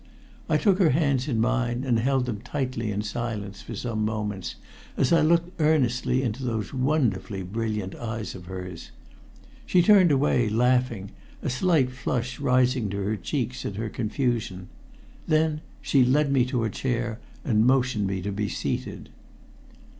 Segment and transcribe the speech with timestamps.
[0.49, 4.55] I took her hands in mine and held them tightly in silence for some moments,
[4.97, 8.89] as I looked earnestly into those wonderfully brilliant eyes of hers.
[9.63, 11.11] She turned away laughing,
[11.43, 14.69] a slight flush rising to her cheeks in her confusion.
[15.27, 19.09] Then she led me to a chair, and motioned me to be seated.